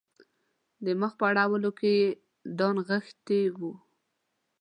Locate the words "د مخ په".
0.85-1.25